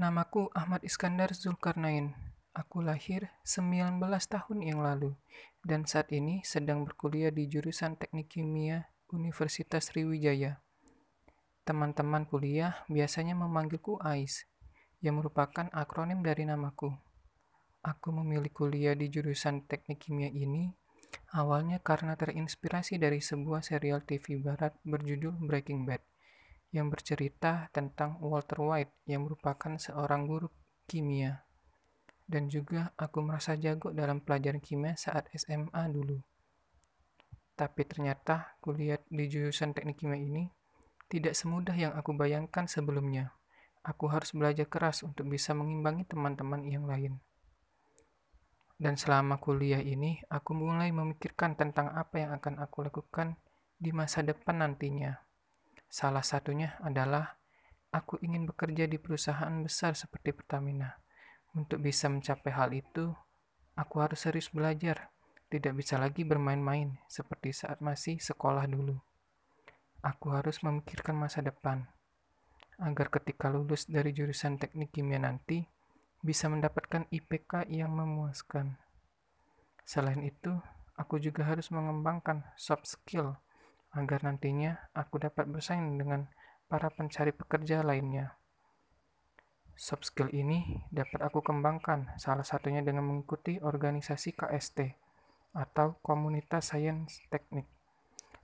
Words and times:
Namaku 0.00 0.48
Ahmad 0.56 0.80
Iskandar 0.80 1.36
Zulkarnain. 1.36 2.16
Aku 2.56 2.80
lahir 2.80 3.28
19 3.44 4.00
tahun 4.00 4.58
yang 4.64 4.80
lalu 4.80 5.12
dan 5.60 5.84
saat 5.84 6.08
ini 6.08 6.40
sedang 6.40 6.88
berkuliah 6.88 7.28
di 7.28 7.44
jurusan 7.44 8.00
Teknik 8.00 8.32
Kimia 8.32 8.88
Universitas 9.12 9.92
Sriwijaya. 9.92 10.64
Teman-teman 11.68 12.24
kuliah 12.24 12.80
biasanya 12.88 13.36
memanggilku 13.36 14.00
AIS, 14.00 14.48
yang 15.04 15.20
merupakan 15.20 15.68
akronim 15.68 16.24
dari 16.24 16.48
namaku. 16.48 16.96
Aku 17.84 18.08
memilih 18.16 18.56
kuliah 18.56 18.96
di 18.96 19.12
jurusan 19.12 19.68
Teknik 19.68 20.00
Kimia 20.00 20.32
ini 20.32 20.72
awalnya 21.36 21.76
karena 21.76 22.16
terinspirasi 22.16 22.96
dari 22.96 23.20
sebuah 23.20 23.60
serial 23.60 24.00
TV 24.08 24.40
barat 24.40 24.72
berjudul 24.80 25.36
Breaking 25.44 25.84
Bad 25.84 26.00
yang 26.70 26.86
bercerita 26.90 27.66
tentang 27.74 28.22
Walter 28.22 28.62
White 28.62 28.94
yang 29.10 29.26
merupakan 29.26 29.74
seorang 29.74 30.26
guru 30.26 30.46
kimia. 30.86 31.42
Dan 32.30 32.46
juga 32.46 32.94
aku 32.94 33.26
merasa 33.26 33.58
jago 33.58 33.90
dalam 33.90 34.22
pelajaran 34.22 34.62
kimia 34.62 34.94
saat 34.94 35.26
SMA 35.34 35.82
dulu. 35.90 36.22
Tapi 37.58 37.82
ternyata 37.84 38.54
kuliah 38.62 39.02
di 39.10 39.26
jurusan 39.26 39.74
teknik 39.74 39.98
kimia 39.98 40.16
ini 40.16 40.46
tidak 41.10 41.34
semudah 41.34 41.74
yang 41.74 41.92
aku 41.98 42.14
bayangkan 42.14 42.70
sebelumnya. 42.70 43.34
Aku 43.82 44.06
harus 44.06 44.30
belajar 44.30 44.70
keras 44.70 45.02
untuk 45.02 45.26
bisa 45.26 45.50
mengimbangi 45.58 46.06
teman-teman 46.06 46.62
yang 46.70 46.86
lain. 46.86 47.18
Dan 48.80 48.96
selama 48.96 49.36
kuliah 49.36 49.82
ini, 49.82 50.24
aku 50.32 50.56
mulai 50.56 50.88
memikirkan 50.88 51.52
tentang 51.52 51.92
apa 51.92 52.16
yang 52.16 52.32
akan 52.32 52.64
aku 52.64 52.88
lakukan 52.88 53.36
di 53.76 53.92
masa 53.92 54.24
depan 54.24 54.64
nantinya. 54.64 55.29
Salah 55.90 56.22
satunya 56.22 56.78
adalah 56.86 57.34
aku 57.90 58.22
ingin 58.22 58.46
bekerja 58.46 58.86
di 58.86 58.94
perusahaan 59.02 59.50
besar 59.58 59.98
seperti 59.98 60.30
Pertamina. 60.30 60.94
Untuk 61.58 61.82
bisa 61.82 62.06
mencapai 62.06 62.54
hal 62.54 62.70
itu, 62.70 63.10
aku 63.74 63.98
harus 63.98 64.22
serius 64.22 64.54
belajar, 64.54 65.10
tidak 65.50 65.74
bisa 65.74 65.98
lagi 65.98 66.22
bermain-main 66.22 66.94
seperti 67.10 67.50
saat 67.50 67.82
masih 67.82 68.22
sekolah 68.22 68.70
dulu. 68.70 69.02
Aku 70.06 70.30
harus 70.30 70.62
memikirkan 70.62 71.18
masa 71.18 71.42
depan, 71.42 71.90
agar 72.78 73.10
ketika 73.10 73.50
lulus 73.50 73.90
dari 73.90 74.14
jurusan 74.14 74.62
teknik 74.62 74.94
kimia 74.94 75.18
nanti, 75.18 75.66
bisa 76.22 76.46
mendapatkan 76.46 77.10
IPK 77.10 77.66
yang 77.66 77.98
memuaskan. 77.98 78.78
Selain 79.82 80.22
itu, 80.22 80.54
aku 80.94 81.18
juga 81.18 81.50
harus 81.50 81.66
mengembangkan 81.74 82.46
soft 82.54 82.86
skill 82.86 83.34
agar 83.90 84.22
nantinya 84.22 84.86
aku 84.94 85.18
dapat 85.18 85.50
bersaing 85.50 85.98
dengan 85.98 86.30
para 86.70 86.86
pencari 86.94 87.34
pekerja 87.34 87.82
lainnya. 87.82 88.38
Soft 89.74 90.06
skill 90.06 90.30
ini 90.30 90.86
dapat 90.94 91.18
aku 91.24 91.42
kembangkan, 91.42 92.14
salah 92.20 92.46
satunya 92.46 92.84
dengan 92.84 93.08
mengikuti 93.10 93.58
organisasi 93.58 94.36
KST 94.36 94.78
atau 95.56 95.98
Komunitas 96.04 96.70
Sains 96.70 97.18
Teknik, 97.32 97.66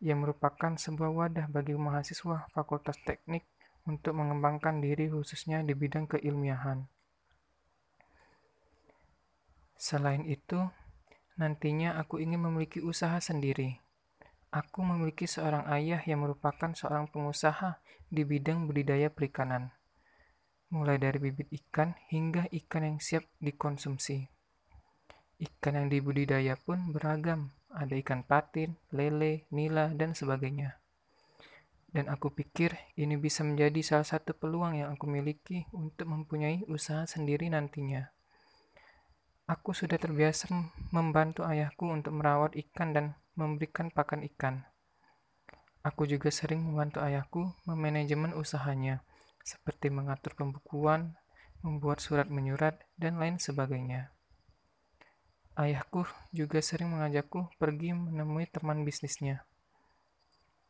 yang 0.00 0.24
merupakan 0.24 0.72
sebuah 0.78 1.10
wadah 1.12 1.46
bagi 1.52 1.76
mahasiswa 1.76 2.48
Fakultas 2.54 2.96
Teknik 3.04 3.44
untuk 3.84 4.16
mengembangkan 4.16 4.80
diri 4.80 5.12
khususnya 5.12 5.60
di 5.60 5.76
bidang 5.76 6.08
keilmiahan. 6.08 6.88
Selain 9.76 10.24
itu, 10.24 10.64
nantinya 11.36 12.00
aku 12.00 12.22
ingin 12.22 12.40
memiliki 12.40 12.80
usaha 12.80 13.20
sendiri 13.20 13.83
Aku 14.54 14.86
memiliki 14.86 15.26
seorang 15.26 15.66
ayah 15.66 15.98
yang 16.06 16.22
merupakan 16.22 16.70
seorang 16.70 17.10
pengusaha 17.10 17.82
di 18.06 18.22
bidang 18.22 18.70
budidaya 18.70 19.10
perikanan, 19.10 19.74
mulai 20.70 20.94
dari 20.94 21.18
bibit 21.18 21.50
ikan 21.50 21.98
hingga 22.06 22.46
ikan 22.62 22.86
yang 22.86 22.98
siap 23.02 23.26
dikonsumsi. 23.42 24.30
Ikan 25.42 25.74
yang 25.74 25.90
dibudidaya 25.90 26.54
pun 26.54 26.94
beragam, 26.94 27.50
ada 27.74 27.98
ikan 27.98 28.22
patin, 28.22 28.78
lele, 28.94 29.50
nila, 29.50 29.90
dan 29.90 30.14
sebagainya. 30.14 30.78
Dan 31.90 32.06
aku 32.06 32.30
pikir 32.30 32.78
ini 32.94 33.18
bisa 33.18 33.42
menjadi 33.42 33.82
salah 33.82 34.06
satu 34.06 34.38
peluang 34.38 34.78
yang 34.78 34.94
aku 34.94 35.10
miliki 35.10 35.66
untuk 35.74 36.06
mempunyai 36.06 36.62
usaha 36.70 37.02
sendiri 37.10 37.50
nantinya. 37.50 38.06
Aku 39.50 39.74
sudah 39.74 39.98
terbiasa 39.98 40.46
membantu 40.94 41.42
ayahku 41.42 41.90
untuk 41.90 42.14
merawat 42.14 42.54
ikan 42.54 42.94
dan 42.94 43.06
memberikan 43.34 43.90
pakan 43.90 44.22
ikan. 44.34 44.66
Aku 45.84 46.08
juga 46.08 46.32
sering 46.32 46.64
membantu 46.64 47.04
ayahku 47.04 47.52
memanajemen 47.68 48.32
usahanya, 48.32 49.04
seperti 49.44 49.92
mengatur 49.92 50.32
pembukuan, 50.32 51.12
membuat 51.60 52.00
surat 52.00 52.32
menyurat, 52.32 52.80
dan 52.96 53.20
lain 53.20 53.36
sebagainya. 53.36 54.14
Ayahku 55.54 56.08
juga 56.32 56.58
sering 56.64 56.90
mengajakku 56.90 57.52
pergi 57.60 57.92
menemui 57.92 58.48
teman 58.48 58.82
bisnisnya. 58.82 59.44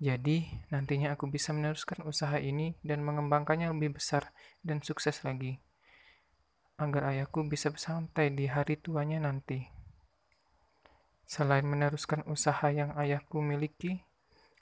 Jadi, 0.00 0.48
nantinya 0.72 1.12
aku 1.12 1.28
bisa 1.28 1.52
meneruskan 1.52 2.00
usaha 2.08 2.40
ini 2.40 2.78
dan 2.80 3.04
mengembangkannya 3.04 3.68
lebih 3.76 4.00
besar 4.00 4.32
dan 4.64 4.80
sukses 4.80 5.20
lagi, 5.26 5.60
agar 6.80 7.12
ayahku 7.12 7.44
bisa 7.44 7.68
bersantai 7.68 8.32
di 8.32 8.48
hari 8.48 8.80
tuanya 8.80 9.20
nanti. 9.20 9.79
Selain 11.30 11.62
meneruskan 11.62 12.26
usaha 12.26 12.74
yang 12.74 12.90
ayahku 12.98 13.38
miliki, 13.38 14.02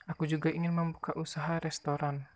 aku 0.05 0.29
juga 0.29 0.53
ingin 0.53 0.69
membuka 0.69 1.17
usaha 1.17 1.57
restoran 1.57 2.29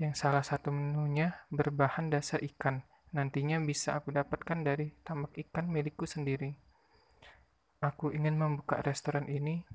yang 0.00 0.16
salah 0.16 0.40
satu 0.40 0.72
menunya 0.72 1.36
berbahan 1.52 2.08
dasar 2.08 2.40
ikan. 2.40 2.80
Nantinya 3.12 3.60
bisa 3.60 4.00
aku 4.00 4.08
dapatkan 4.08 4.64
dari 4.64 4.96
tambak 5.04 5.36
ikan 5.36 5.68
milikku 5.68 6.08
sendiri. 6.08 6.56
Aku 7.84 8.08
ingin 8.16 8.40
membuka 8.40 8.80
restoran 8.80 9.28
ini 9.28 9.68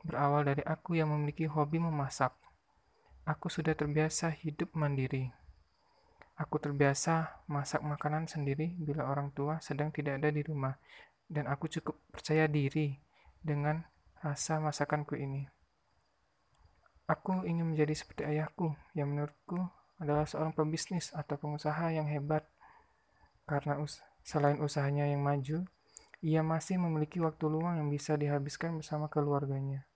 berawal 0.00 0.48
dari 0.48 0.64
aku 0.64 0.96
yang 0.96 1.12
memiliki 1.12 1.44
hobi 1.44 1.76
memasak. 1.76 2.32
Aku 3.28 3.52
sudah 3.52 3.76
terbiasa 3.76 4.32
hidup 4.32 4.72
mandiri. 4.72 5.28
Aku 6.40 6.56
terbiasa 6.56 7.44
masak 7.52 7.84
makanan 7.84 8.32
sendiri 8.32 8.80
bila 8.80 9.12
orang 9.12 9.28
tua 9.36 9.60
sedang 9.60 9.92
tidak 9.92 10.24
ada 10.24 10.32
di 10.32 10.40
rumah, 10.40 10.80
dan 11.28 11.44
aku 11.52 11.68
cukup 11.68 12.00
percaya 12.08 12.48
diri 12.48 13.09
dengan 13.40 13.84
rasa 14.20 14.60
masakanku 14.60 15.16
ini. 15.16 15.48
Aku 17.10 17.42
ingin 17.42 17.74
menjadi 17.74 17.96
seperti 17.96 18.22
ayahku, 18.22 18.76
yang 18.94 19.10
menurutku 19.10 19.58
adalah 19.98 20.24
seorang 20.30 20.54
pebisnis 20.54 21.10
atau 21.10 21.34
pengusaha 21.36 21.90
yang 21.90 22.06
hebat. 22.06 22.46
Karena 23.44 23.82
us 23.82 23.98
selain 24.22 24.62
usahanya 24.62 25.10
yang 25.10 25.24
maju, 25.24 25.66
ia 26.20 26.44
masih 26.44 26.76
memiliki 26.76 27.18
waktu 27.18 27.48
luang 27.48 27.80
yang 27.80 27.88
bisa 27.88 28.14
dihabiskan 28.14 28.76
bersama 28.76 29.08
keluarganya. 29.08 29.88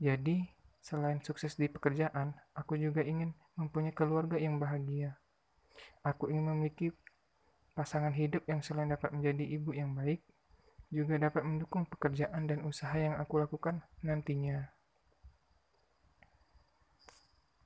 Jadi, 0.00 0.48
selain 0.80 1.20
sukses 1.20 1.54
di 1.60 1.68
pekerjaan, 1.68 2.32
aku 2.56 2.74
juga 2.80 3.04
ingin 3.04 3.36
mempunyai 3.54 3.92
keluarga 3.92 4.40
yang 4.40 4.56
bahagia. 4.56 5.20
Aku 6.00 6.32
ingin 6.32 6.56
memiliki 6.56 6.90
pasangan 7.76 8.16
hidup 8.16 8.42
yang 8.48 8.64
selain 8.64 8.88
dapat 8.88 9.12
menjadi 9.12 9.44
ibu 9.44 9.76
yang 9.76 9.92
baik, 9.92 10.24
juga 10.90 11.14
dapat 11.16 11.46
mendukung 11.46 11.86
pekerjaan 11.86 12.50
dan 12.50 12.66
usaha 12.66 12.94
yang 12.98 13.14
aku 13.22 13.38
lakukan 13.38 13.82
nantinya. 14.02 14.79